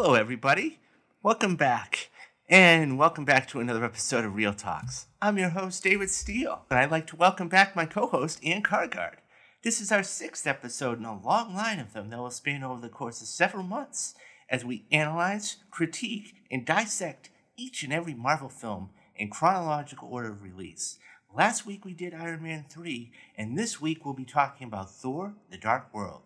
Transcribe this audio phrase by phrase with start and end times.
[0.00, 0.78] Hello, everybody.
[1.24, 2.10] Welcome back.
[2.48, 5.08] And welcome back to another episode of Reel Talks.
[5.20, 8.62] I'm your host, David Steele, and I'd like to welcome back my co host, Ian
[8.62, 9.16] Cargard.
[9.64, 12.80] This is our sixth episode in a long line of them that will span over
[12.80, 14.14] the course of several months
[14.48, 20.44] as we analyze, critique, and dissect each and every Marvel film in chronological order of
[20.44, 21.00] release.
[21.36, 25.34] Last week we did Iron Man 3, and this week we'll be talking about Thor
[25.50, 26.22] The Dark World.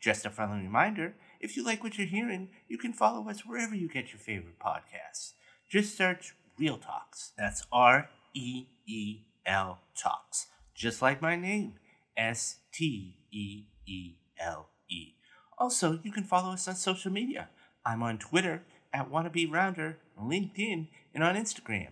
[0.00, 3.74] Just a friendly reminder if you like what you're hearing, you can follow us wherever
[3.74, 5.32] you get your favorite podcasts.
[5.70, 7.32] Just search Reel Talks.
[7.36, 10.46] That's R E E L Talks.
[10.74, 11.74] Just like my name,
[12.16, 15.12] S T E E L E.
[15.58, 17.50] Also, you can follow us on social media.
[17.84, 18.62] I'm on Twitter
[18.94, 21.88] at Wannabe Rounder, LinkedIn, and on Instagram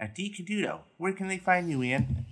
[0.00, 0.80] at DCaduto.
[0.96, 2.26] Where can they find you, Ian?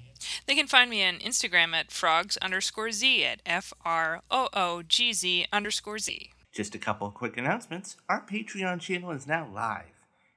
[0.46, 4.82] They can find me on Instagram at frogs underscore z at F R O O
[4.82, 6.30] G Z underscore Z.
[6.54, 7.96] Just a couple quick announcements.
[8.08, 9.90] Our Patreon channel is now live.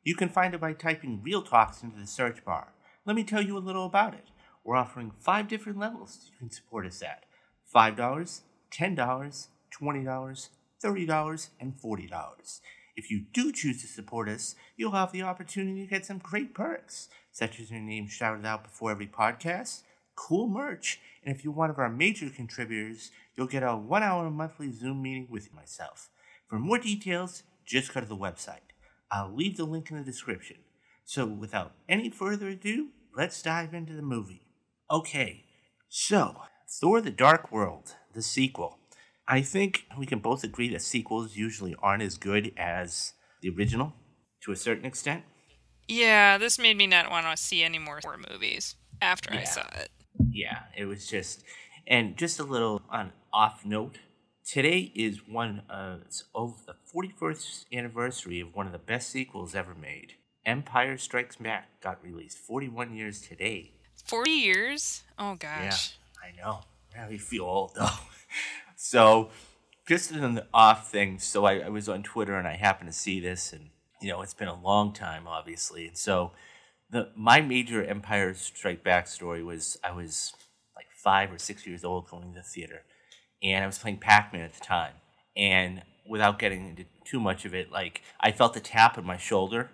[0.03, 2.73] You can find it by typing Reel Talks into the search bar.
[3.05, 4.29] Let me tell you a little about it.
[4.63, 7.25] We're offering five different levels you can support us at
[7.71, 9.47] $5, $10,
[9.79, 10.49] $20,
[10.83, 12.59] $30, and $40.
[12.95, 16.55] If you do choose to support us, you'll have the opportunity to get some great
[16.55, 19.83] perks, such as your name shouted out before every podcast,
[20.17, 24.29] cool merch, and if you're one of our major contributors, you'll get a one hour
[24.29, 26.09] monthly Zoom meeting with myself.
[26.49, 28.73] For more details, just go to the website.
[29.09, 30.57] I'll leave the link in the description.
[31.05, 34.41] So, without any further ado, let's dive into the movie.
[34.91, 35.45] Okay,
[35.87, 38.79] so Thor the Dark World, the sequel.
[39.27, 43.93] I think we can both agree that sequels usually aren't as good as the original
[44.41, 45.23] to a certain extent.
[45.87, 49.67] Yeah, this made me not want to see any more horror movies after I saw
[49.75, 49.89] it.
[50.31, 51.43] Yeah, it was just,
[51.85, 53.99] and just a little on off note.
[54.45, 60.13] Today is one of the 41st anniversary of one of the best sequels ever made.
[60.45, 63.73] Empire Strikes Back got released 41 years today.
[64.05, 65.03] 40 years?
[65.19, 65.97] Oh, gosh.
[66.23, 66.61] Yeah, I know.
[66.97, 67.89] I really feel old though.
[68.75, 69.29] so,
[69.87, 71.19] just an off thing.
[71.19, 73.69] So I, I was on Twitter and I happened to see this, and
[74.01, 75.87] you know it's been a long time, obviously.
[75.87, 76.31] And so,
[76.89, 80.33] the my major Empire Strike Back story was I was
[80.75, 82.83] like five or six years old going to the theater,
[83.43, 84.93] and I was playing Pac Man at the time.
[85.35, 89.17] And without getting into too much of it, like I felt a tap on my
[89.17, 89.69] shoulder,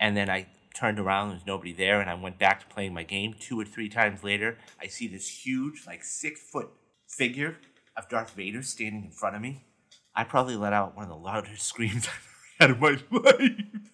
[0.00, 2.94] and then I turned around, there was nobody there, and I went back to playing
[2.94, 3.34] my game.
[3.38, 6.70] Two or three times later, I see this huge, like six foot
[7.06, 7.58] figure
[7.96, 9.64] of Darth Vader standing in front of me.
[10.14, 12.28] I probably let out one of the loudest screams I've
[12.60, 13.90] ever had in my life.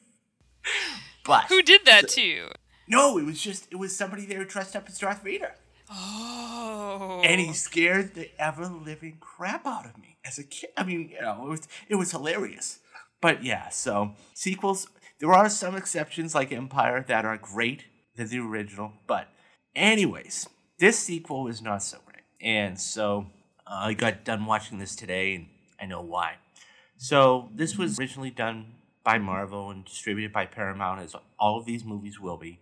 [1.29, 2.49] But Who did that to you?
[2.89, 5.53] no, it was just it was somebody there dressed up as Darth Vader.
[5.91, 7.23] Oh.
[7.25, 10.71] And he scared the ever living crap out of me as a kid.
[10.77, 12.81] I mean, you know, it was it was hilarious.
[13.21, 14.89] But yeah, so sequels.
[15.21, 17.85] There are some exceptions like Empire that are great
[18.15, 18.93] than the original.
[19.07, 19.29] But
[19.75, 23.27] anyways, this sequel was not so great, and so
[23.67, 25.47] uh, I got done watching this today, and
[25.81, 26.35] I know why.
[26.99, 28.75] So this was originally done
[29.09, 32.61] by Marvel and distributed by Paramount, as all of these movies will be.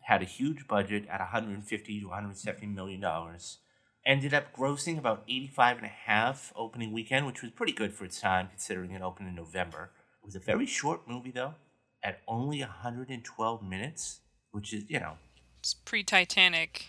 [0.00, 3.58] Had a huge budget at 150 to 170 million dollars.
[4.04, 8.04] Ended up grossing about 85 and a half opening weekend, which was pretty good for
[8.04, 9.92] its time, considering it opened in November.
[10.20, 11.54] It was a very short movie though,
[12.02, 14.18] at only 112 minutes,
[14.50, 15.12] which is you know
[15.60, 16.86] It's pre Titanic.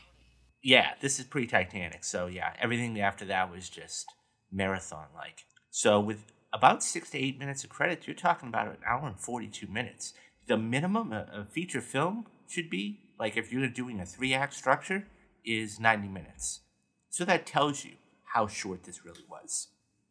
[0.64, 2.04] yeah, this is pre Titanic.
[2.04, 4.08] So yeah, everything after that was just
[4.52, 5.46] marathon like.
[5.70, 9.20] So with about six to eight minutes of credits, you're talking about an hour and
[9.20, 10.14] forty two minutes.
[10.48, 14.34] The minimum uh, a, a feature film should be like if you're doing a three
[14.34, 15.06] act structure
[15.46, 16.62] is ninety minutes.
[17.10, 17.92] So that tells you
[18.34, 19.68] how short this really was.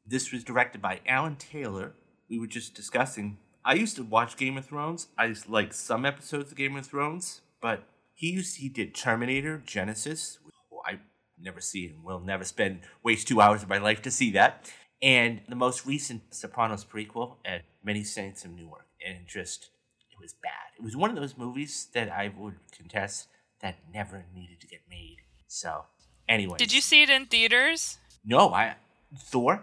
[0.06, 1.94] This was directed by Alan Taylor.
[2.28, 3.38] We were just discussing.
[3.64, 5.08] I used to watch Game of Thrones.
[5.16, 10.38] I like some episodes of Game of Thrones, but he used he did Terminator, Genisys.
[10.44, 10.98] who oh, I
[11.40, 14.70] never see and will never spend waste two hours of my life to see that.
[15.04, 19.68] And the most recent Sopranos prequel at Many Saints of Newark, and just
[20.10, 20.72] it was bad.
[20.78, 23.28] It was one of those movies that I would contest
[23.60, 25.18] that never needed to get made.
[25.46, 25.84] So,
[26.26, 27.98] anyway, Did you see it in theaters?
[28.24, 28.76] No, I
[29.18, 29.62] Thor.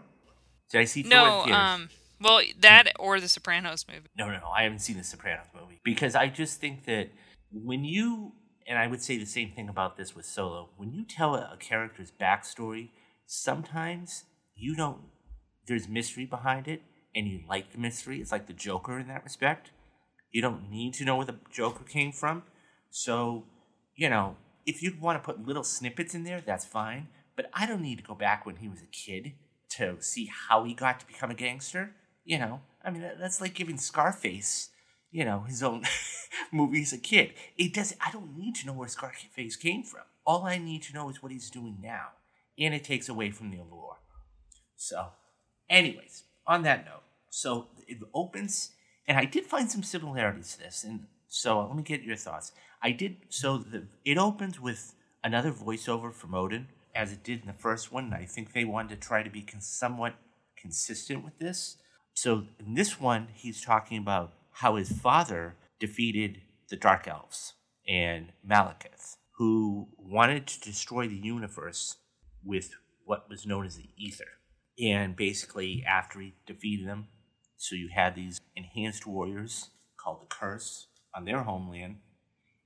[0.70, 1.12] Did I see Thor?
[1.12, 1.56] in No, theaters?
[1.60, 1.90] um,
[2.22, 4.10] well, that or the Sopranos movie.
[4.16, 4.50] No, no, no.
[4.56, 7.10] I haven't seen the Sopranos movie because I just think that
[7.52, 8.34] when you
[8.68, 10.70] and I would say the same thing about this with Solo.
[10.78, 12.90] When you tell a, a character's backstory,
[13.26, 15.00] sometimes you don't.
[15.72, 16.82] There's mystery behind it,
[17.16, 18.20] and you like the mystery.
[18.20, 19.72] It's like the Joker in that respect.
[20.30, 22.44] You don't need to know where the Joker came from.
[22.90, 23.46] So,
[23.96, 24.36] you know,
[24.66, 27.08] if you want to put little snippets in there, that's fine.
[27.38, 29.32] But I don't need to go back when he was a kid
[29.78, 31.92] to see how he got to become a gangster.
[32.26, 34.72] You know, I mean, that's like giving Scarface,
[35.10, 35.86] you know, his own
[36.52, 37.32] movie as a kid.
[37.58, 37.96] It does.
[38.06, 40.02] I don't need to know where Scarface came from.
[40.26, 42.08] All I need to know is what he's doing now,
[42.60, 44.00] and it takes away from the allure.
[44.76, 45.12] So,
[45.72, 48.72] anyways, on that note, so it opens,
[49.08, 52.52] and I did find some similarities to this, and so let me get your thoughts.
[52.84, 57.48] I did so the it opens with another voiceover from Odin, as it did in
[57.48, 58.06] the first one.
[58.06, 60.16] And I think they wanted to try to be con- somewhat
[60.58, 61.78] consistent with this.
[62.14, 67.54] So in this one, he's talking about how his father defeated the Dark Elves
[67.88, 71.98] and Malekith, who wanted to destroy the universe
[72.44, 72.72] with
[73.06, 74.41] what was known as the Ether.
[74.82, 77.08] And basically, after he defeated them,
[77.58, 81.98] so you had these enhanced warriors called the Curse on their homeland,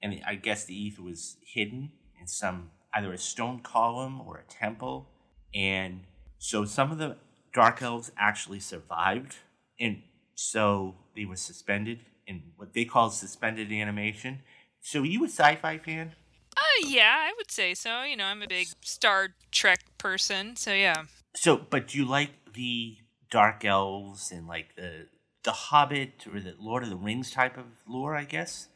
[0.01, 4.51] and I guess the Ether was hidden in some either a stone column or a
[4.51, 5.09] temple,
[5.53, 6.01] and
[6.37, 7.17] so some of the
[7.53, 9.35] Dark Elves actually survived,
[9.79, 10.01] and
[10.35, 14.39] so they were suspended in what they call suspended animation.
[14.81, 16.13] So, are you a sci-fi fan?
[16.55, 18.03] Uh, yeah, I would say so.
[18.03, 21.03] You know, I'm a big Star Trek person, so yeah.
[21.35, 22.97] So, but do you like the
[23.29, 25.07] Dark Elves and like the
[25.43, 28.15] the Hobbit or the Lord of the Rings type of lore?
[28.15, 28.67] I guess.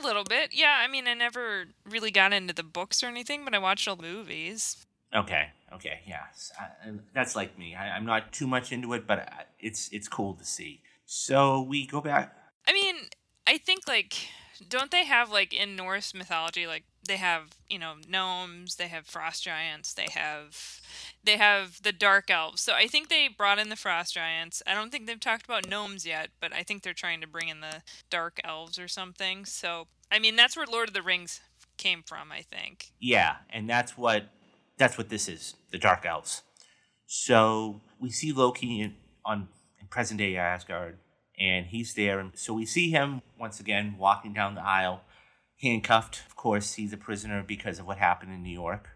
[0.00, 0.80] A little bit, yeah.
[0.80, 3.96] I mean, I never really got into the books or anything, but I watched all
[3.96, 4.86] the movies.
[5.14, 6.22] Okay, okay, yeah,
[6.58, 7.74] I, that's like me.
[7.74, 10.80] I, am not too much into it, but uh, it's it's cool to see.
[11.04, 12.34] So we go back.
[12.66, 12.94] I mean,
[13.46, 14.14] I think like,
[14.68, 19.06] don't they have like in Norse mythology, like they have you know gnomes, they have
[19.06, 20.80] frost giants, they have
[21.24, 22.62] they have the dark elves.
[22.62, 24.62] So I think they brought in the frost giants.
[24.66, 27.48] I don't think they've talked about gnomes yet, but I think they're trying to bring
[27.48, 29.44] in the dark elves or something.
[29.44, 31.40] So I mean, that's where Lord of the Rings
[31.78, 32.92] came from, I think.
[33.00, 34.26] Yeah, and that's what
[34.76, 36.42] that's what this is, the Dark Elves.
[37.06, 38.94] So we see Loki in,
[39.24, 39.48] on
[39.80, 40.98] in present day Asgard,
[41.42, 42.20] and he's there.
[42.20, 45.02] And so we see him once again walking down the aisle,
[45.60, 46.22] handcuffed.
[46.26, 48.90] Of course, he's a prisoner because of what happened in New York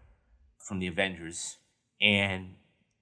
[0.57, 1.57] from the Avengers.
[1.99, 2.55] And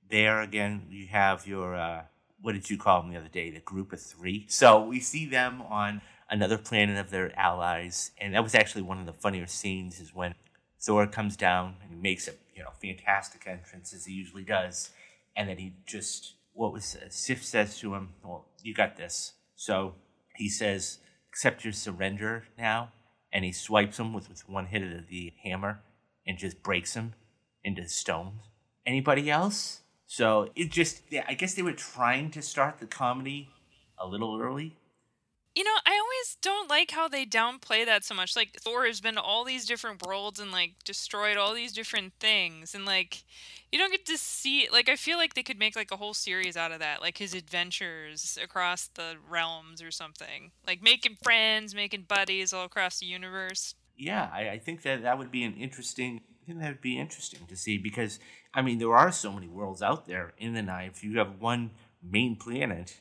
[0.09, 2.01] there again, you have your uh,
[2.41, 3.51] what did you call them the other day?
[3.51, 4.45] The group of three.
[4.49, 8.99] So we see them on another planet of their allies, and that was actually one
[8.99, 9.99] of the funnier scenes.
[9.99, 10.33] Is when
[10.81, 14.89] Thor comes down and makes a you know fantastic entrance as he usually does,
[15.35, 19.33] and then he just what was uh, Sif says to him, "Well, you got this."
[19.55, 19.95] So
[20.35, 22.91] he says, "Accept your surrender now,"
[23.31, 25.81] and he swipes him with, with one hit of the hammer
[26.27, 27.13] and just breaks him
[27.63, 28.41] into stones.
[28.85, 29.81] Anybody else?
[30.07, 33.49] So it just, I guess they were trying to start the comedy
[33.97, 34.77] a little early,
[35.55, 35.93] you know, I
[36.25, 38.35] always don't like how they downplay that so much.
[38.35, 42.13] Like Thor has been to all these different worlds and like destroyed all these different
[42.19, 43.23] things and like
[43.71, 46.13] you don't get to see like I feel like they could make like a whole
[46.13, 50.51] series out of that, like his adventures across the realms or something.
[50.65, 53.75] Like making friends, making buddies all across the universe.
[53.97, 56.99] Yeah, I, I think that that would be an interesting I think that would be
[56.99, 58.19] interesting to see because
[58.53, 60.91] I mean there are so many worlds out there in the night.
[60.93, 62.97] If you have one main planet,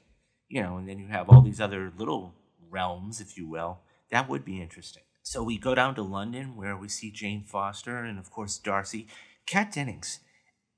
[0.48, 2.34] you know, and then you have all these other little
[2.74, 3.80] realms, if you will.
[4.10, 5.04] That would be interesting.
[5.22, 9.06] So we go down to London where we see Jane Foster and, of course, Darcy.
[9.46, 10.20] Kat Dennings,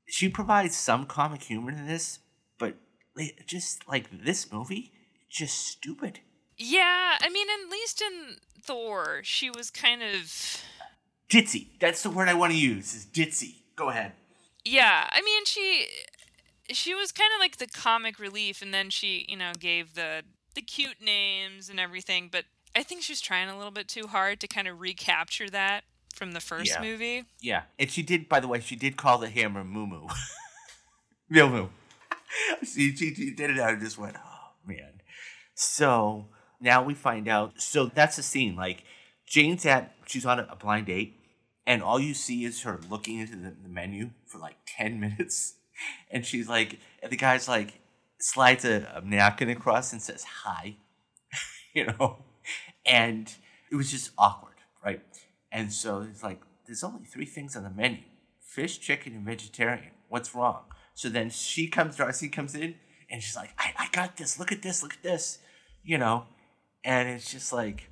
[0.06, 2.20] she provides some comic humor in this,
[2.58, 2.76] but
[3.46, 4.92] just like this movie,
[5.28, 6.20] just stupid.
[6.56, 10.62] Yeah, I mean, at least in Thor, she was kind of
[11.28, 11.68] ditzy.
[11.80, 12.94] That's the word I want to use.
[12.94, 13.56] Is ditzy.
[13.74, 14.12] Go ahead.
[14.64, 15.86] Yeah, I mean, she
[16.70, 20.22] she was kind of like the comic relief, and then she, you know, gave the
[20.56, 24.40] the cute names and everything, but I think she's trying a little bit too hard
[24.40, 25.84] to kind of recapture that
[26.16, 26.82] from the first yeah.
[26.82, 27.24] movie.
[27.40, 28.28] Yeah, and she did.
[28.28, 30.08] By the way, she did call the hammer Moo Moo.
[31.30, 31.68] Moo Moo.
[32.64, 33.60] she, she, she did it.
[33.60, 35.00] I just went, oh man.
[35.54, 36.26] So
[36.60, 37.60] now we find out.
[37.60, 38.56] So that's the scene.
[38.56, 38.82] Like
[39.26, 41.20] Jane's at, she's on a, blind date,
[41.66, 45.54] and all you see is her looking into the, the menu for like ten minutes,
[46.10, 47.80] and she's like, and the guy's like,
[48.26, 50.76] slides a, a napkin across and says hi,
[51.74, 52.18] you know,
[52.84, 53.32] and
[53.70, 55.00] it was just awkward, right?
[55.52, 58.02] And so it's like, there's only three things on the menu
[58.40, 59.92] fish, chicken, and vegetarian.
[60.08, 60.62] What's wrong?
[60.94, 62.76] So then she comes, Darcy comes in,
[63.10, 64.38] and she's like, I, I got this.
[64.38, 64.82] Look at this.
[64.82, 65.38] Look at this.
[65.84, 66.24] You know?
[66.82, 67.90] And it's just like.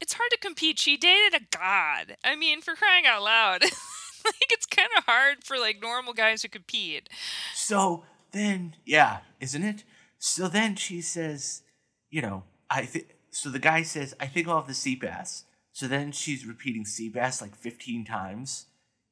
[0.00, 0.78] It's hard to compete.
[0.78, 2.16] She dated a god.
[2.24, 3.62] I mean, for crying out loud.
[3.62, 7.10] like, it's kind of hard for, like, normal guys to compete.
[7.54, 9.84] So then yeah, isn't it?
[10.18, 11.62] So then she says,
[12.10, 13.16] you know, I think.
[13.30, 15.44] So the guy says, I think I'll have the sea bass.
[15.72, 18.66] So then she's repeating sea bass like 15 times.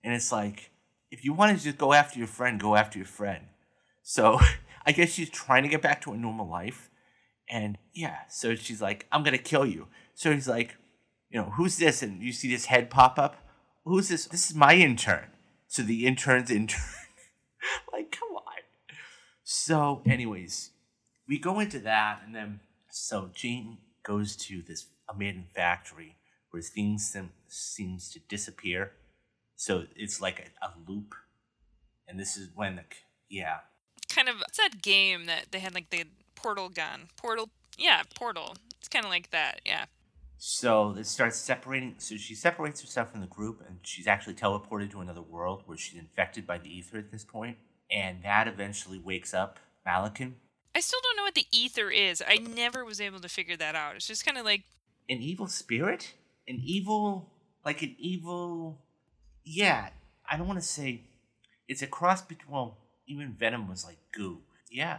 [0.04, 0.70] And it's like,
[1.10, 3.46] if you want to just go after your friend, go after your friend.
[4.02, 4.38] So
[4.86, 6.90] I guess she's trying to get back to a normal life.
[7.50, 9.88] And yeah, so she's like, I'm going to kill you.
[10.14, 10.76] So he's like,
[11.30, 12.02] you know, who's this?
[12.02, 13.36] And you see this head pop up.
[13.84, 14.26] Who's this?
[14.26, 15.26] This is my intern.
[15.66, 16.80] So the intern's intern.
[17.92, 18.41] like, come on.
[19.54, 20.70] So, anyways,
[21.28, 26.16] we go into that, and then so Jane goes to this abandoned factory
[26.50, 28.92] where things seem, seems to disappear.
[29.54, 31.14] So it's like a, a loop,
[32.08, 32.84] and this is when the
[33.28, 33.58] yeah.
[34.08, 36.04] Kind of it's that game that they had like the
[36.34, 38.56] portal gun, portal yeah, portal.
[38.78, 39.84] It's kind of like that, yeah.
[40.38, 41.96] So it starts separating.
[41.98, 45.76] So she separates herself from the group, and she's actually teleported to another world where
[45.76, 47.58] she's infected by the ether at this point,
[47.92, 50.32] and that eventually wakes up Malekith.
[50.74, 52.22] I still don't know what the ether is.
[52.26, 53.96] I never was able to figure that out.
[53.96, 54.62] It's just kind of like
[55.08, 56.14] an evil spirit,
[56.48, 57.30] an evil,
[57.64, 58.78] like an evil.
[59.44, 59.90] Yeah,
[60.30, 61.02] I don't want to say
[61.68, 62.52] it's a cross between.
[62.52, 64.38] Well, even Venom was like goo.
[64.70, 64.98] Yeah.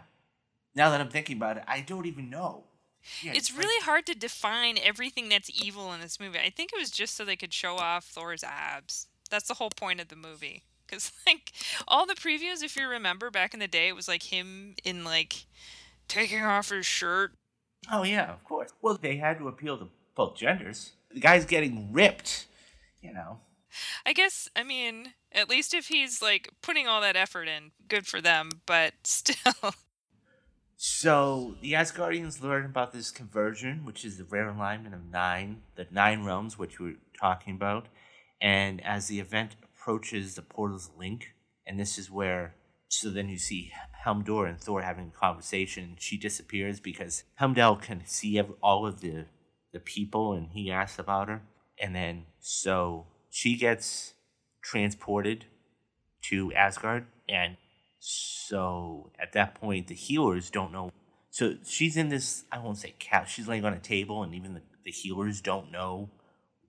[0.76, 2.66] Now that I'm thinking about it, I don't even know.
[3.22, 6.40] Yeah, it's, really like, hard to define everything that's evil in this movie.
[6.40, 9.08] I think it was just so they could show off Thor's abs.
[9.30, 10.64] That's the whole point of the movie.
[10.88, 11.52] Because like
[11.88, 15.04] all the previews, if you remember back in the day, it was like him in
[15.04, 15.46] like
[16.08, 17.32] taking off his shirt.
[17.92, 18.70] Oh yeah, of course.
[18.82, 20.92] Well, they had to appeal to both genders.
[21.12, 22.48] The guy's getting ripped,
[23.02, 23.40] you know.
[24.06, 28.06] I guess I mean at least if he's like putting all that effort in, good
[28.06, 28.50] for them.
[28.66, 29.74] But still.
[30.75, 35.88] So the Asgardians learn about this convergence, which is the rare alignment of nine, the
[35.92, 37.88] nine realms, which we were talking about.
[38.42, 41.34] And as the event approaches the portal's link,
[41.68, 42.56] and this is where,
[42.88, 43.72] so then you see
[44.06, 45.98] Heimdall and Thor having a conversation.
[46.00, 49.25] She disappears because Heimdall can see all of the
[49.74, 51.42] the people, and he asks about her.
[51.82, 54.13] And then so she gets
[54.62, 55.46] transported
[56.30, 57.58] to Asgard, and
[58.00, 60.92] so at that point, the healers don't know.
[61.30, 64.54] So she's in this, I won't say couch, she's laying on a table, and even
[64.54, 66.10] the, the healers don't know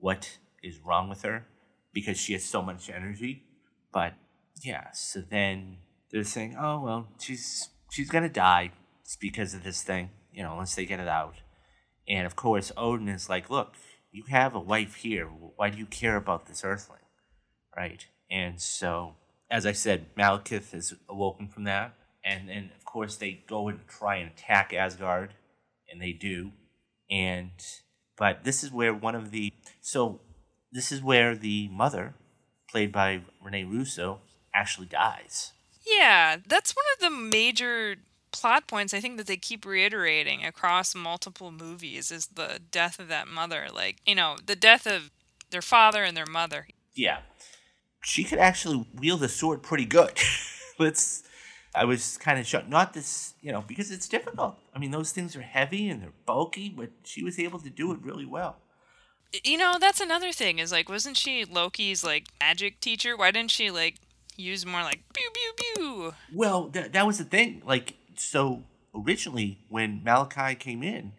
[0.00, 1.46] what is wrong with her
[1.94, 3.44] because she has so much energy.
[3.92, 4.14] But
[4.62, 5.78] yeah, so then
[6.10, 8.72] they're saying, oh, well, she's, she's to die
[9.02, 11.34] it's because of this thing, you know, once they get it out.
[12.08, 13.74] And of course, Odin is like, look,
[14.10, 15.26] you have a wife here.
[15.26, 17.00] Why do you care about this earthling?
[17.76, 18.06] Right?
[18.30, 19.16] And so
[19.50, 23.86] as I said, Malekith is awoken from that, and then of course they go and
[23.86, 25.34] try and attack Asgard,
[25.88, 26.52] and they do,
[27.10, 27.50] and
[28.16, 30.20] but this is where one of the so
[30.74, 32.14] this is where the mother,
[32.70, 34.20] played by Rene Russo,
[34.54, 35.52] actually dies.
[35.86, 37.96] Yeah, that's one of the major
[38.32, 43.08] plot points I think that they keep reiterating across multiple movies is the death of
[43.08, 43.68] that mother.
[43.72, 45.10] Like, you know, the death of
[45.50, 46.66] their father and their mother.
[46.94, 47.20] Yeah
[48.04, 50.12] she could actually wield a sword pretty good.
[50.78, 51.22] Let's.
[51.74, 52.68] I was kind of shocked.
[52.68, 54.56] Not this, you know, because it's difficult.
[54.72, 57.90] I mean, those things are heavy and they're bulky, but she was able to do
[57.90, 58.58] it really well.
[59.44, 60.58] You know, that's another thing.
[60.58, 63.16] Is like, wasn't she Loki's like magic teacher?
[63.16, 63.96] Why didn't she like
[64.36, 66.14] use more like pew pew pew?
[66.32, 67.62] Well, th- that was the thing.
[67.64, 68.64] Like, so
[68.94, 71.12] originally when Malachi came in,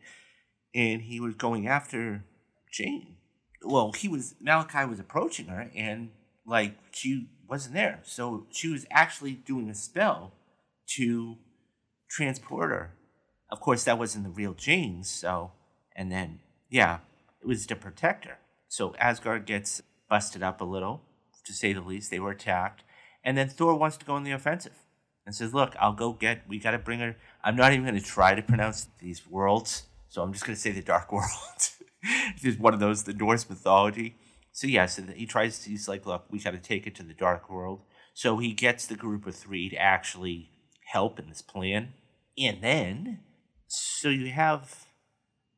[0.74, 2.24] and he was going after
[2.72, 3.16] Jane.
[3.64, 6.10] Well, he was Malachi was approaching her, and
[6.46, 8.02] like she wasn't there.
[8.04, 10.34] So she was actually doing a spell
[10.96, 11.38] to
[12.10, 12.92] transport her.
[13.50, 15.04] Of course, that wasn't the real Jane.
[15.04, 15.52] So,
[15.96, 17.00] and then yeah,
[17.48, 18.38] was to protect her.
[18.68, 21.04] So Asgard gets busted up a little,
[21.46, 22.12] to say the least.
[22.12, 22.84] They were attacked,
[23.24, 24.80] and then Thor wants to go on the offensive
[25.26, 26.48] and says, "Look, I'll go get.
[26.48, 27.16] We got to bring her.
[27.44, 30.62] I'm not even going to try to pronounce these worlds, so I'm just going to
[30.62, 31.30] say the Dark World.
[32.42, 34.16] it's one of those the Norse mythology."
[34.52, 35.60] So yeah, so he tries.
[35.60, 37.82] To, he's like, look, we got to take it to the dark world.
[38.14, 40.50] So he gets the group of three to actually
[40.94, 41.90] help in this plan,
[42.38, 43.20] and then
[43.68, 44.86] so you have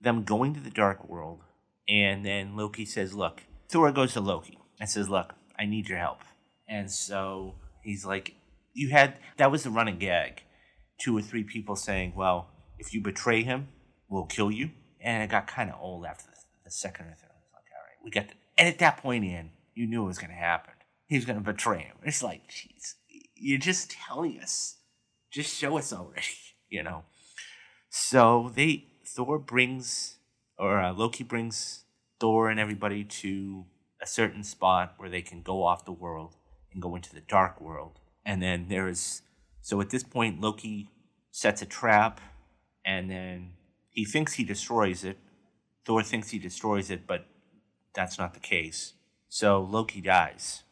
[0.01, 1.43] them going to the dark world,
[1.89, 5.97] and then Loki says, look, Thor goes to Loki and says, look, I need your
[5.97, 6.21] help,
[6.67, 8.35] and so he's like,
[8.73, 10.43] you had that was the running gag,
[10.99, 13.69] two or three people saying, well, if you betray him,
[14.09, 17.29] we'll kill you, and it got kind of old after the, the second or third.
[17.31, 18.27] I was like, all right, we got.
[18.27, 20.73] The, and at that point, in, you knew it was going to happen.
[21.05, 21.95] He was going to betray him.
[22.03, 22.95] It's like, jeez,
[23.35, 24.75] you're just telling us.
[25.31, 26.25] Just show us already,
[26.69, 27.03] you know.
[27.89, 30.16] So they Thor brings,
[30.57, 31.85] or uh, Loki brings
[32.19, 33.65] Thor and everybody to
[34.01, 36.35] a certain spot where they can go off the world
[36.71, 37.99] and go into the dark world.
[38.25, 39.21] And then there is,
[39.61, 40.89] so at this point, Loki
[41.31, 42.19] sets a trap,
[42.85, 43.51] and then
[43.89, 45.17] he thinks he destroys it.
[45.85, 47.25] Thor thinks he destroys it, but
[47.93, 48.93] that's not the case.
[49.29, 50.63] So Loki dies,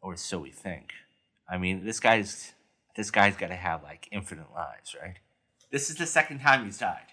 [0.00, 0.92] or so we think.
[1.50, 2.52] I mean, this guy's
[2.96, 5.16] this guy's got to have like infinite lives, right?
[5.70, 7.11] This is the second time he's died.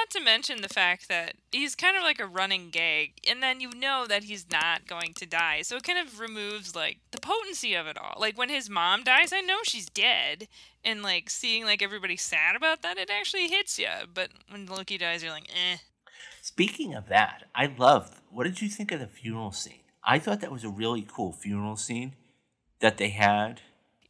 [0.00, 3.60] Not to mention the fact that he's kind of like a running gag, and then
[3.60, 5.60] you know that he's not going to die.
[5.60, 8.16] So it kind of removes like the potency of it all.
[8.18, 10.48] Like when his mom dies, I know she's dead,
[10.82, 13.90] and like seeing like everybody sad about that, it actually hits you.
[14.12, 15.76] But when Loki dies, you're like, eh.
[16.40, 18.14] Speaking of that, I loved.
[18.30, 19.82] What did you think of the funeral scene?
[20.02, 22.14] I thought that was a really cool funeral scene
[22.78, 23.60] that they had.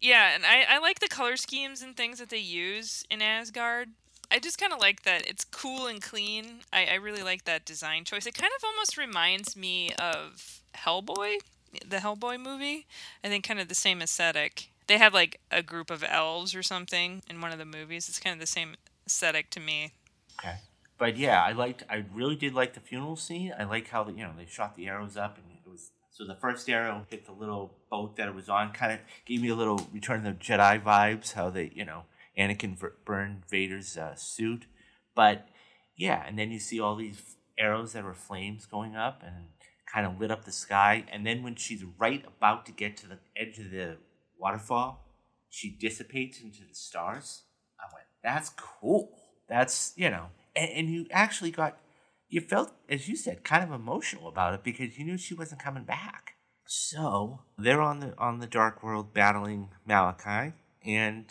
[0.00, 3.88] Yeah, and I, I like the color schemes and things that they use in Asgard.
[4.30, 6.60] I just kind of like that it's cool and clean.
[6.72, 8.26] I, I really like that design choice.
[8.26, 11.38] It kind of almost reminds me of Hellboy,
[11.86, 12.86] the Hellboy movie.
[13.24, 14.70] I think kind of the same aesthetic.
[14.86, 18.08] They have like a group of elves or something in one of the movies.
[18.08, 19.92] It's kind of the same aesthetic to me.
[20.38, 20.56] Okay.
[21.00, 21.82] But yeah, I liked.
[21.88, 23.54] I really did like the funeral scene.
[23.58, 26.26] I like how the, you know they shot the arrows up, and it was so
[26.26, 28.72] the first arrow hit the little boat that it was on.
[28.72, 31.32] Kind of gave me a little Return of the Jedi vibes.
[31.32, 32.02] How they you know
[32.38, 34.66] Anakin burned Vader's uh, suit.
[35.14, 35.48] But
[35.96, 39.46] yeah, and then you see all these arrows that were flames going up and
[39.92, 41.04] kind of lit up the sky.
[41.12, 43.98] And then when she's right about to get to the edge of the
[44.38, 45.04] waterfall,
[45.48, 47.42] she dissipates into the stars.
[47.78, 49.10] I went, that's cool.
[49.48, 51.78] That's, you know, and, and you actually got,
[52.28, 55.62] you felt, as you said, kind of emotional about it because you knew she wasn't
[55.62, 56.34] coming back.
[56.72, 60.52] So they're on the on the dark world battling Malachi,
[60.86, 61.26] and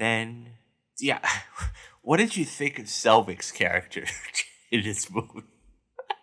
[0.00, 0.48] then
[0.98, 1.20] yeah,
[2.02, 4.04] what did you think of Selvig's character
[4.70, 5.44] in this movie?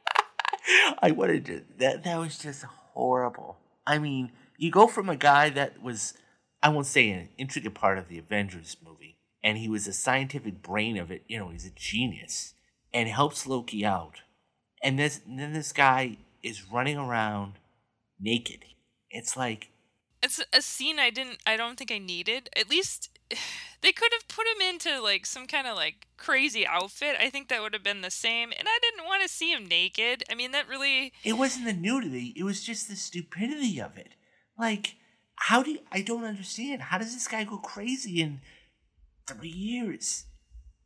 [1.01, 3.57] I wanted to that that was just horrible.
[3.85, 6.13] I mean, you go from a guy that was
[6.61, 10.61] I won't say an intricate part of the Avengers movie, and he was a scientific
[10.61, 12.53] brain of it, you know, he's a genius
[12.93, 14.21] and helps Loki out.
[14.83, 17.53] And this and then this guy is running around
[18.19, 18.65] naked.
[19.09, 19.69] It's like
[20.21, 22.49] it's a scene I didn't I don't think I needed.
[22.55, 23.09] At least
[23.81, 27.15] they could have put him into like some kind of like crazy outfit.
[27.19, 28.51] I think that would have been the same.
[28.57, 30.23] And I didn't want to see him naked.
[30.29, 31.13] I mean, that really.
[31.23, 34.09] It wasn't the nudity, it was just the stupidity of it.
[34.57, 34.95] Like,
[35.35, 36.81] how do you, I don't understand.
[36.81, 38.41] How does this guy go crazy in
[39.27, 40.25] three years?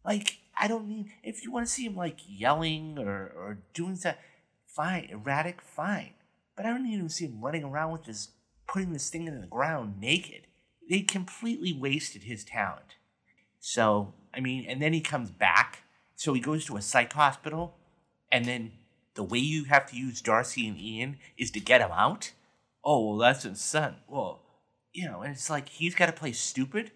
[0.04, 3.98] Like, I don't mean, if you want to see him like yelling or, or doing
[4.04, 4.20] that,
[4.68, 5.08] fine.
[5.10, 6.14] Erratic, fine.
[6.58, 8.30] But I don't to see him running around with this,
[8.68, 10.48] putting this thing in the ground naked
[10.90, 12.96] they completely wasted his talent.
[13.60, 15.84] So, I mean, and then he comes back.
[16.16, 17.78] So he goes to a psych hospital,
[18.32, 18.74] and then
[19.16, 22.32] the way you have to use Darcy and Ian is to get him out.
[22.84, 23.98] Oh, well, that's son.
[24.08, 24.42] Well,
[24.94, 26.92] you know, and it's like he's got to play stupid.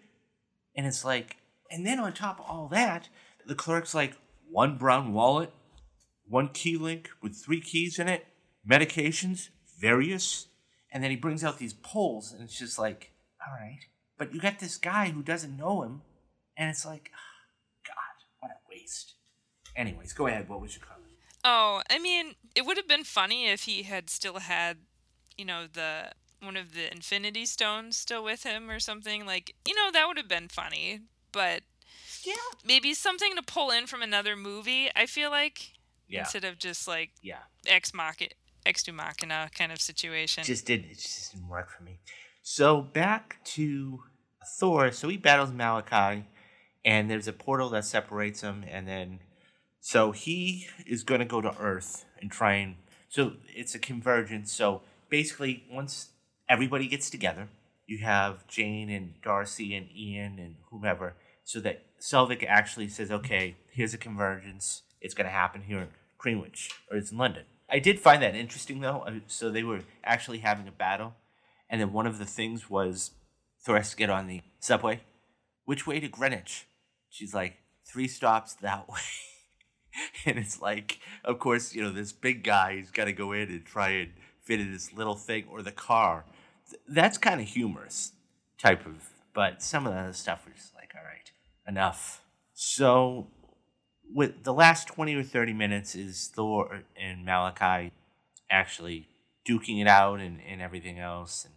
[0.76, 1.36] And it's like,
[1.70, 3.08] and then on top of all that,
[3.46, 4.14] the clerk's like,
[4.50, 5.52] one brown wallet,
[6.28, 8.26] one key link with three keys in it,
[8.68, 10.48] medications, various.
[10.92, 13.12] And then he brings out these poles, and it's just like,
[13.46, 13.80] all right.
[14.18, 16.02] But you got this guy who doesn't know him,
[16.56, 19.14] and it's like, oh, God, what a waste.
[19.76, 20.48] Anyways, go ahead.
[20.48, 21.12] What was your comment?
[21.44, 24.78] Oh, I mean, it would have been funny if he had still had,
[25.36, 29.26] you know, the one of the Infinity Stones still with him or something.
[29.26, 31.00] Like, you know, that would have been funny.
[31.32, 31.62] But
[32.24, 34.90] yeah, maybe something to pull in from another movie.
[34.96, 35.72] I feel like
[36.08, 36.20] yeah.
[36.20, 38.30] instead of just like yeah, ex machina,
[38.64, 40.42] ex machina kind of situation.
[40.42, 40.90] It Just didn't.
[40.90, 41.98] It just didn't work for me.
[42.48, 44.04] So back to
[44.46, 44.92] Thor.
[44.92, 46.26] So he battles Malachi,
[46.84, 49.18] and there's a portal that separates them, and then
[49.80, 52.76] so he is going to go to Earth and try and
[53.08, 54.52] so it's a convergence.
[54.52, 56.10] So basically, once
[56.48, 57.48] everybody gets together,
[57.84, 63.56] you have Jane and Darcy and Ian and whomever, so that Selvig actually says, "Okay,
[63.72, 64.82] here's a convergence.
[65.00, 68.36] It's going to happen here in Greenwich or it's in London." I did find that
[68.36, 69.00] interesting though.
[69.00, 71.14] Uh, so they were actually having a battle
[71.68, 73.12] and then one of the things was
[73.60, 75.00] Thor has to get on the subway.
[75.64, 76.66] Which way to Greenwich?
[77.10, 79.00] She's like, three stops that way.
[80.24, 83.48] and it's like, of course, you know, this big guy, he's got to go in
[83.48, 84.10] and try and
[84.42, 86.24] fit in this little thing or the car.
[86.88, 88.12] That's kind of humorous
[88.58, 91.30] type of, but some of the other stuff was just like, all right,
[91.66, 92.22] enough.
[92.52, 93.28] So,
[94.12, 97.92] with the last 20 or 30 minutes is Thor and Malachi
[98.50, 99.08] actually
[99.46, 101.44] duking it out and, and everything else.
[101.44, 101.54] And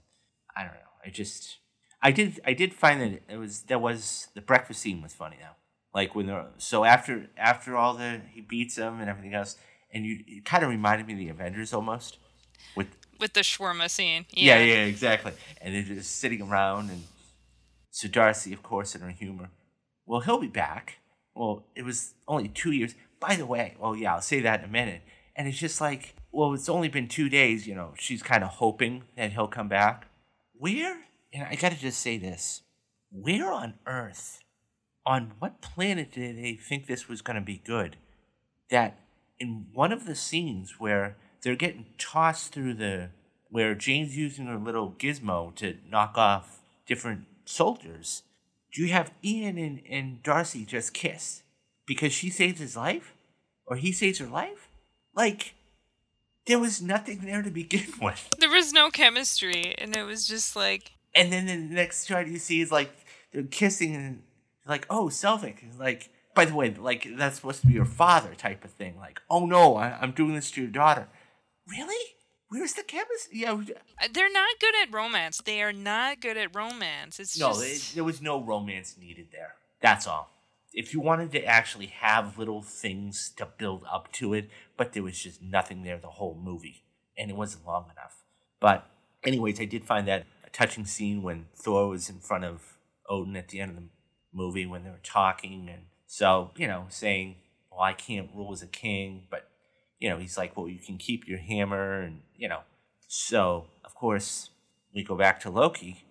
[0.60, 0.80] I don't know.
[1.06, 1.58] I just
[2.02, 5.38] I did I did find that it was that was the breakfast scene was funny
[5.40, 5.56] though.
[5.94, 9.56] Like when they're so after after all the he beats them and everything else,
[9.94, 12.18] and you it kind of reminded me of the Avengers almost
[12.76, 12.88] with
[13.20, 14.26] with the shawarma scene.
[14.32, 15.32] Yeah, yeah, yeah exactly.
[15.62, 17.04] And they're just sitting around, and
[17.90, 19.50] so Darcy, of course, in her humor,
[20.06, 20.98] well, he'll be back.
[21.36, 22.96] Well, it was only two years.
[23.20, 25.02] By the way, well, yeah, I'll say that in a minute.
[25.36, 27.66] And it's just like, well, it's only been two days.
[27.68, 30.09] You know, she's kind of hoping that he'll come back.
[30.60, 31.06] Where?
[31.34, 32.64] And I got to just say this.
[33.12, 34.40] where on earth,
[35.06, 37.96] on what planet did they think this was to be good?
[38.70, 39.00] That
[39.40, 43.10] in one of the scenes where they're getting tossed through the,
[43.50, 48.24] where Jane's using her little gizmo to knock off different soldiers,
[48.74, 51.42] do you have Ian and, and Darcy just kiss
[51.86, 53.14] because she saves his life?
[53.66, 54.68] Or he saves her life?
[55.16, 55.54] Like,
[56.50, 58.34] there was nothing there to begin with.
[58.40, 60.94] There was no chemistry, and it was just like.
[61.16, 62.92] And then the next shot you see is like
[63.32, 64.24] they're kissing and
[64.68, 65.58] like, oh, Selvig.
[65.80, 68.98] Like, by the way, like that's supposed to be your father type of thing.
[68.98, 71.08] Like, oh no, I, I'm doing this to your daughter.
[71.68, 72.16] Really?
[72.50, 73.42] Where's the chemistry?
[73.42, 75.40] Yeah, uh, they're not good at romance.
[75.46, 77.20] They are not good at romance.
[77.20, 77.92] It's no, just...
[77.92, 79.54] it, there was no romance needed there.
[79.82, 80.32] That's all.
[80.74, 85.04] If you wanted to actually have little things to build up to it, but there
[85.04, 86.86] was just nothing there the whole movie,
[87.18, 88.24] and it wasn't long enough.
[88.62, 88.90] But,
[89.26, 92.78] anyways, I did find that a touching scene when Thor was in front of
[93.10, 93.90] Odin at the end of the
[94.32, 97.36] movie when they were talking, and so you know, saying,
[97.70, 99.50] "Well, I can't rule as a king," but
[100.00, 102.62] you know, he's like, "Well, you can keep your hammer," and you know,
[103.06, 104.52] so of course
[104.96, 106.06] we go back to Loki.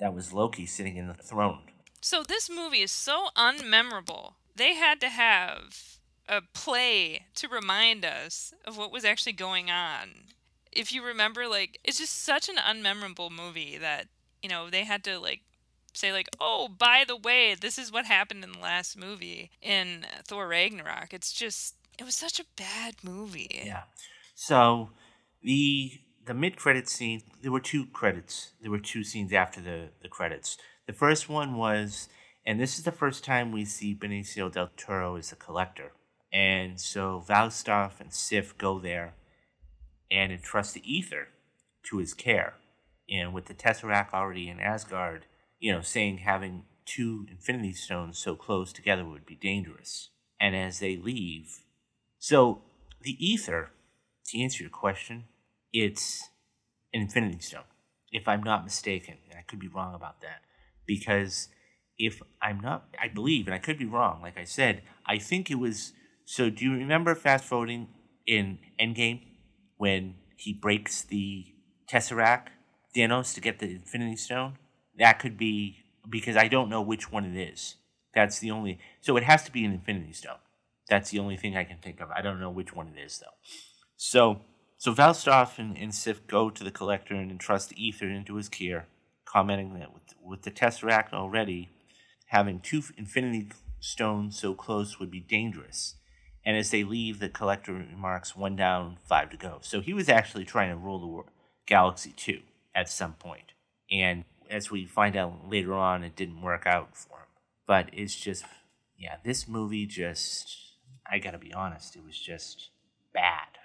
[0.00, 1.62] That was Loki sitting in the throne.
[2.00, 4.34] So this movie is so unmemorable.
[4.56, 5.99] They had to have
[6.30, 10.10] a play to remind us of what was actually going on.
[10.72, 14.06] If you remember, like, it's just such an unmemorable movie that,
[14.42, 15.40] you know, they had to, like,
[15.92, 20.06] say, like, oh, by the way, this is what happened in the last movie in
[20.24, 21.12] Thor Ragnarok.
[21.12, 23.62] It's just, it was such a bad movie.
[23.66, 23.82] Yeah.
[24.36, 24.90] So
[25.42, 28.52] the the mid credit scene, there were two credits.
[28.62, 30.56] There were two scenes after the, the credits.
[30.86, 32.08] The first one was,
[32.46, 35.92] and this is the first time we see Benicio del Toro as a collector.
[36.32, 39.14] And so Volstagg and Sif go there
[40.10, 41.28] and entrust the ether
[41.84, 42.54] to his care.
[43.08, 45.26] And with the Tesseract already in Asgard,
[45.58, 50.10] you know, saying having two Infinity Stones so close together would be dangerous.
[50.40, 51.60] And as they leave,
[52.18, 52.62] so
[53.02, 53.70] the ether,
[54.26, 55.24] to answer your question,
[55.72, 56.28] it's
[56.92, 57.64] an Infinity Stone,
[58.12, 59.18] if I'm not mistaken.
[59.28, 60.42] And I could be wrong about that
[60.86, 61.48] because
[61.98, 65.50] if I'm not, I believe, and I could be wrong, like I said, I think
[65.50, 65.92] it was.
[66.32, 67.88] So, do you remember fast forwarding
[68.24, 69.22] in Endgame
[69.78, 71.46] when he breaks the
[71.90, 72.50] Tesseract,
[72.94, 74.56] Thanos, to get the Infinity Stone?
[74.96, 77.78] That could be because I don't know which one it is.
[78.14, 78.78] That's the only.
[79.00, 80.38] So, it has to be an Infinity Stone.
[80.88, 82.12] That's the only thing I can think of.
[82.12, 83.34] I don't know which one it is, though.
[83.96, 84.42] So,
[84.78, 88.48] so Volstagg and, and Sif go to the collector and entrust the ether into his
[88.48, 88.86] care
[89.24, 91.70] commenting that with, with the Tesseract already,
[92.26, 93.48] having two Infinity
[93.80, 95.96] Stones so close would be dangerous.
[96.44, 99.58] And as they leave, the collector remarks, one down, five to go.
[99.62, 101.30] So he was actually trying to rule the
[101.66, 102.40] galaxy too
[102.74, 103.52] at some point.
[103.90, 107.26] And as we find out later on, it didn't work out for him.
[107.66, 108.44] But it's just,
[108.96, 110.56] yeah, this movie just,
[111.10, 112.70] I gotta be honest, it was just
[113.12, 113.58] bad.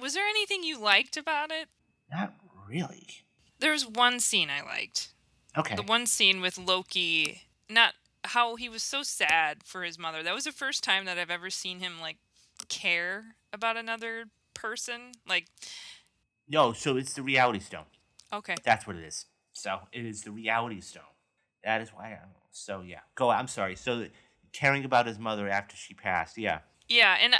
[0.00, 1.68] Was there anything you liked about it?
[2.10, 2.34] Not
[2.68, 3.24] really.
[3.58, 5.12] There was one scene I liked.
[5.56, 5.74] Okay.
[5.74, 7.94] The one scene with Loki, not
[8.24, 10.22] how he was so sad for his mother.
[10.22, 12.16] That was the first time that I've ever seen him like
[12.68, 15.12] care about another person.
[15.26, 15.46] Like
[16.48, 17.84] No, so it's the reality stone.
[18.32, 18.56] Okay.
[18.64, 19.26] That's what it is.
[19.52, 21.02] So it is the reality stone.
[21.64, 22.18] That is why I
[22.50, 23.00] so yeah.
[23.14, 23.76] Go I'm sorry.
[23.76, 24.06] So
[24.52, 26.38] caring about his mother after she passed.
[26.38, 26.60] Yeah.
[26.88, 27.38] Yeah, and uh,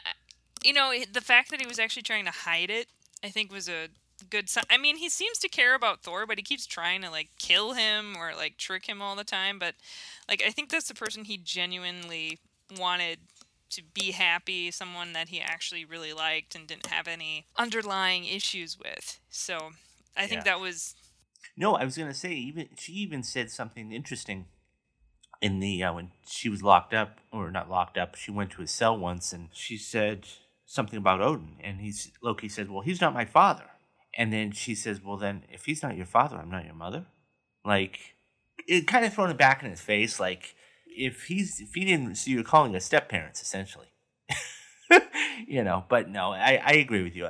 [0.63, 2.89] you know, the fact that he was actually trying to hide it,
[3.25, 3.89] I think was a
[4.25, 4.65] good sign.
[4.71, 7.73] I mean, he seems to care about Thor, but he keeps trying to like kill
[7.73, 9.59] him or like trick him all the time.
[9.59, 9.75] But
[10.29, 12.39] like, I think that's the person he genuinely
[12.79, 13.19] wanted
[13.71, 18.79] to be happy, someone that he actually really liked and didn't have any underlying issues
[18.79, 19.21] with.
[19.31, 19.71] So
[20.17, 20.55] I think yeah.
[20.55, 20.95] that was.
[21.57, 24.47] No, I was gonna say even she even said something interesting
[25.41, 28.15] in the uh, when she was locked up or not locked up.
[28.15, 30.27] She went to his cell once and she said
[30.67, 33.65] something about Odin, and he's Loki said, "Well, he's not my father."
[34.17, 37.07] And then she says, Well, then, if he's not your father, I'm not your mother.
[37.65, 37.99] Like,
[38.67, 40.19] it kind of thrown it back in his face.
[40.19, 40.55] Like,
[40.87, 43.89] if he's, if he didn't, so you're calling us step parents, essentially.
[45.47, 47.29] you know, but no, I, I agree with you.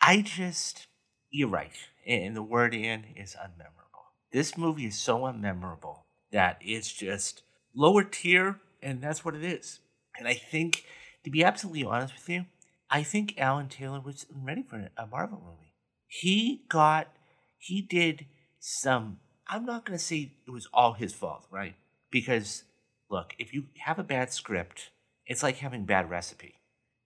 [0.00, 0.86] I just,
[1.30, 1.72] you're right.
[2.06, 4.04] And the word in is unmemorable.
[4.32, 6.00] This movie is so unmemorable
[6.32, 7.42] that it's just
[7.74, 9.80] lower tier, and that's what it is.
[10.18, 10.84] And I think,
[11.24, 12.46] to be absolutely honest with you,
[12.90, 15.71] I think Alan Taylor was ready for a Marvel movie
[16.14, 17.08] he got,
[17.56, 18.26] he did
[18.60, 19.16] some,
[19.48, 21.74] I'm not going to say it was all his fault, right?
[22.10, 22.64] Because,
[23.10, 24.90] look, if you have a bad script,
[25.24, 26.56] it's like having bad recipe.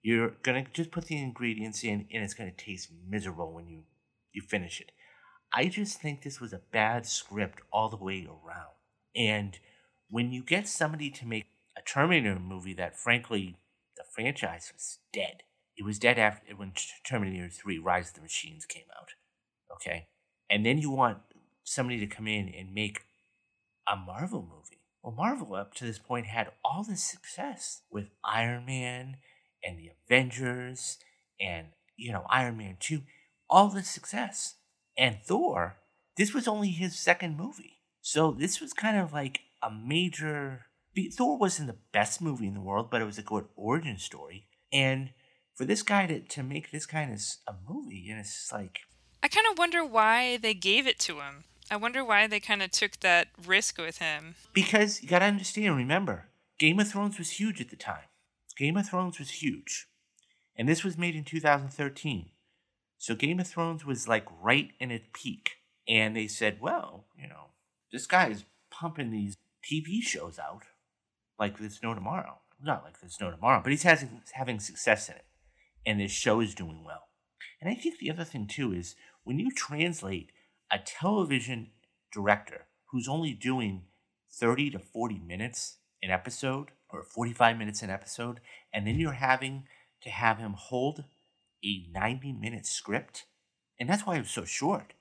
[0.03, 3.69] You're going to just put the ingredients in and it's going to taste miserable when
[3.69, 3.85] you,
[4.33, 4.90] you finish it.
[5.53, 8.75] I just think this was a bad script all the way around.
[9.14, 9.57] And
[10.11, 11.47] when you get somebody to make
[11.79, 13.57] a Terminator movie that, frankly,
[13.97, 15.45] the franchise was dead.
[15.77, 16.73] It was dead after when
[17.05, 19.11] Terminator 3 Rise of the Machines came out.
[19.75, 20.07] Okay?
[20.49, 21.19] And then you want
[21.65, 23.01] somebody to come in and make
[23.87, 24.83] a Marvel movie.
[25.03, 29.17] Well, Marvel up to this point had all this success with Iron Man
[29.62, 30.99] and the Avengers
[31.41, 33.03] and, you know, Iron Man 2,
[33.49, 34.55] all this success.
[34.97, 35.77] And Thor,
[36.17, 37.83] this was only his second movie.
[38.01, 40.67] So this was kind of like a major.
[41.12, 44.47] Thor wasn't the best movie in the world, but it was a good origin story.
[44.73, 45.11] And
[45.57, 48.81] for this guy to, to make this kind of a movie, and it's like.
[49.23, 51.45] I kind of wonder why they gave it to him.
[51.71, 54.37] I wonder why they kind of took that risk with him.
[54.53, 56.27] Because you got to understand, remember,
[56.59, 58.05] Game of Thrones was huge at the time.
[58.57, 59.88] Game of Thrones was huge.
[60.57, 62.31] And this was made in 2013.
[62.99, 65.57] So Game of Thrones was like right in its peak.
[65.88, 67.51] And they said, well, you know,
[67.92, 70.62] this guy is pumping these TV shows out
[71.38, 72.38] like there's no tomorrow.
[72.62, 75.25] Not like there's no tomorrow, but he's having, having success in it.
[75.87, 77.05] And this show is doing well.
[77.61, 80.33] And I think the other thing, too, is when you translate
[80.70, 81.70] a television
[82.12, 83.85] director who's only doing
[84.33, 88.40] 30 to 40 minutes an episode or 45 minutes an episode,
[88.72, 89.64] and then you're having
[90.03, 91.05] to have him hold
[91.64, 93.25] a 90 minute script.
[93.79, 94.92] And that's why it was so short.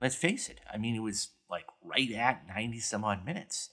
[0.00, 0.60] Let's face it.
[0.72, 3.70] I mean, it was like right at 90 some odd minutes.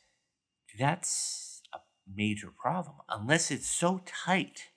[0.78, 2.98] That's a major problem.
[3.10, 4.70] Unless it's so tight,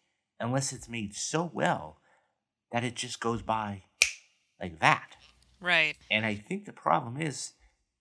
[0.42, 1.98] unless it's made so well
[2.72, 3.85] that it just goes by
[4.61, 5.16] like that.
[5.61, 5.94] Right.
[6.11, 7.52] And I think the problem is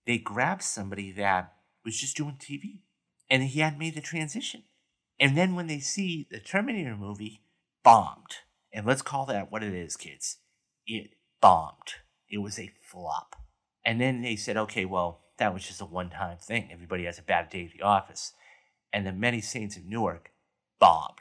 [0.06, 2.80] they grabbed somebody that was just doing TV
[3.30, 4.64] and he hadn't made the transition.
[5.20, 7.42] And then when they see the Terminator movie
[7.84, 8.38] bombed,
[8.72, 10.38] and let's call that what it is, kids,
[10.86, 11.94] it bombed.
[12.28, 13.36] It was a flop.
[13.84, 16.70] And then they said, okay, well, that was just a one time thing.
[16.72, 18.32] Everybody has a bad day at the office.
[18.92, 20.30] And the Many Saints of Newark
[20.80, 21.18] bombed.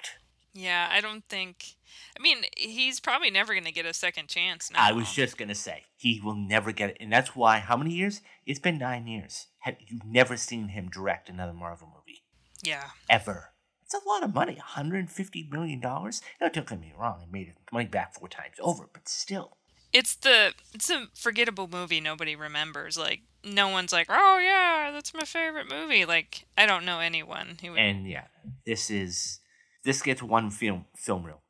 [0.53, 1.75] Yeah, I don't think.
[2.17, 4.79] I mean, he's probably never going to get a second chance now.
[4.81, 6.97] I was just going to say, he will never get it.
[6.99, 8.21] And that's why, how many years?
[8.45, 9.47] It's been nine years.
[9.59, 12.23] Have you never seen him direct another Marvel movie?
[12.63, 12.89] Yeah.
[13.09, 13.51] Ever.
[13.83, 14.57] It's a lot of money.
[14.75, 15.79] $150 million?
[15.79, 16.11] Now,
[16.41, 17.21] don't get me wrong.
[17.21, 19.57] He made money back four times over, but still.
[19.93, 22.97] It's the it's a forgettable movie nobody remembers.
[22.97, 27.57] Like no one's like, "Oh yeah, that's my favorite movie." Like I don't know anyone
[27.61, 27.71] who.
[27.71, 27.79] Would...
[27.79, 28.27] And yeah,
[28.65, 29.41] this is
[29.83, 31.41] this gets one film film reel.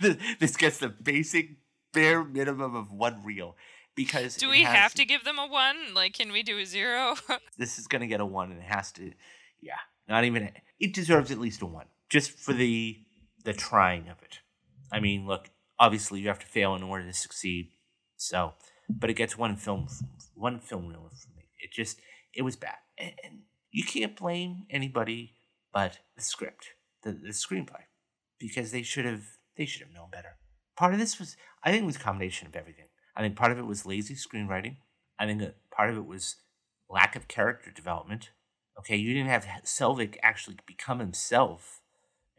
[0.40, 1.50] this gets the basic
[1.92, 3.56] bare minimum of one reel
[3.94, 5.94] because do we have to give them a one?
[5.94, 7.14] Like can we do a zero?
[7.58, 9.12] This is going to get a one and it has to
[9.60, 9.78] yeah
[10.08, 12.98] not even it deserves at least a one just for the
[13.44, 14.40] the trying of it.
[14.92, 17.70] I mean look obviously you have to fail in order to succeed
[18.16, 18.52] so
[18.88, 19.88] but it gets one film
[20.34, 21.48] one film reel for me.
[21.58, 22.00] It just
[22.34, 22.76] it was bad.
[22.98, 23.38] And, and
[23.70, 25.32] you can't blame anybody
[25.72, 26.72] but the script
[27.06, 27.84] the, the screenplay
[28.38, 29.22] because they should have
[29.56, 30.36] they should have known better.
[30.76, 32.88] Part of this was I think it was a combination of everything.
[33.16, 34.76] I think part of it was lazy screenwriting.
[35.18, 36.36] I think part of it was
[36.90, 38.30] lack of character development.
[38.78, 41.80] Okay, you didn't have Selvig actually become himself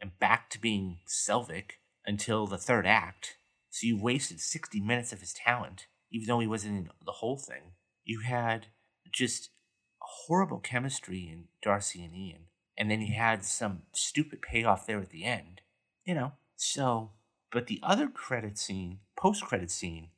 [0.00, 1.72] and back to being Selvig
[2.06, 3.36] until the third act.
[3.70, 7.38] So you wasted 60 minutes of his talent, even though he wasn't in the whole
[7.38, 7.72] thing.
[8.04, 8.66] You had
[9.10, 9.50] just
[9.98, 12.47] horrible chemistry in Darcy and Ian
[12.78, 15.60] and then he had some stupid payoff there at the end,
[16.06, 16.32] you know.
[16.56, 17.10] So,
[17.50, 20.10] but the other credit scene, post credit scene,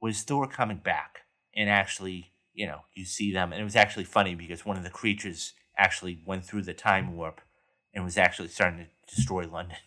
[0.00, 1.20] was Thor coming back
[1.54, 4.82] and actually, you know, you see them, and it was actually funny because one of
[4.82, 7.40] the creatures actually went through the time warp
[7.94, 9.78] and was actually starting to destroy London.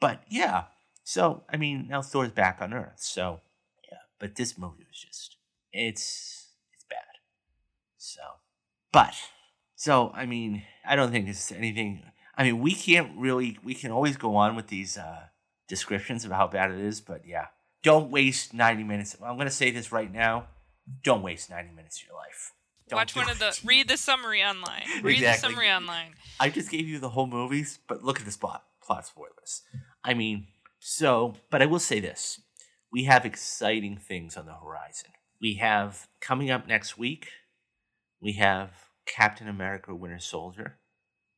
[0.00, 0.64] But yeah,
[1.04, 3.40] so I mean, now Thor's back on Earth, so
[3.90, 3.98] yeah.
[4.18, 5.36] But this movie was just,
[5.72, 7.22] it's it's bad.
[7.96, 8.20] So,
[8.92, 9.14] but
[9.84, 12.02] so, I mean, I don't think it's anything.
[12.38, 15.24] I mean, we can't really, we can always go on with these uh,
[15.68, 17.48] descriptions of how bad it is, but yeah,
[17.82, 19.14] don't waste 90 minutes.
[19.22, 20.46] I'm going to say this right now
[21.02, 22.52] don't waste 90 minutes of your life.
[22.88, 23.32] Don't Watch one it.
[23.32, 24.84] of the, read the summary online.
[25.02, 25.48] Read exactly.
[25.48, 26.14] the summary online.
[26.40, 29.64] I just gave you the whole movies, but look at this plot, plot spoilers.
[30.02, 30.46] I mean,
[30.78, 32.40] so, but I will say this
[32.90, 35.10] we have exciting things on the horizon.
[35.42, 37.28] We have coming up next week,
[38.20, 38.70] we have
[39.06, 40.78] Captain America Winter Soldier,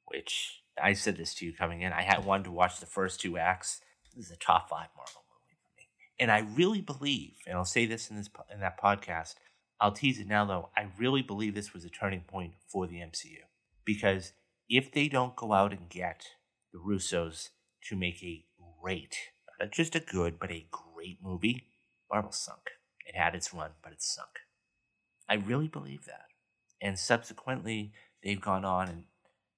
[0.07, 1.93] which I said this to you coming in.
[1.93, 3.81] I had wanted to watch the first two acts.
[4.15, 5.89] This is a top five Marvel movie for me.
[6.19, 9.35] And I really believe, and I'll say this in this in that podcast,
[9.81, 12.97] I'll tease it now though, I really believe this was a turning point for the
[12.97, 13.41] MCU.
[13.85, 14.33] Because
[14.69, 16.27] if they don't go out and get
[16.73, 17.51] the Russos
[17.89, 18.45] to make a
[18.81, 19.17] great,
[19.61, 21.69] not just a good, but a great movie,
[22.11, 22.71] Marvel sunk.
[23.07, 24.29] It had its run, but it sunk.
[25.29, 26.26] I really believe that
[26.81, 29.05] and subsequently they've gone on and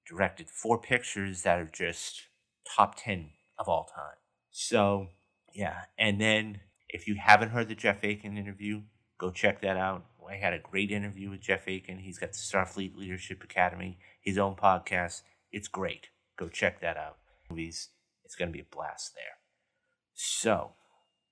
[0.07, 2.27] directed four pictures that are just
[2.75, 4.17] top 10 of all time.
[4.51, 5.07] So,
[5.53, 5.83] yeah.
[5.97, 8.81] And then if you haven't heard the Jeff Aiken interview,
[9.17, 10.05] go check that out.
[10.29, 11.99] I had a great interview with Jeff Aiken.
[11.99, 15.23] He's got the Starfleet Leadership Academy, his own podcast.
[15.51, 16.09] It's great.
[16.37, 17.17] Go check that out.
[17.49, 17.89] Movies.
[18.23, 19.39] It's going to be a blast there.
[20.13, 20.73] So,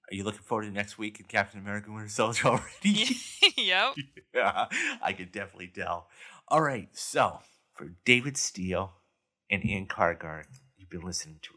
[0.09, 3.17] are you looking forward to next week in Captain America Winter Soldier already?
[3.57, 3.95] yep.
[4.33, 4.67] yeah,
[5.01, 6.07] I could definitely tell.
[6.47, 7.39] All right, so
[7.73, 8.93] for David Steele
[9.49, 11.56] and Ann Cargard, you've been listening to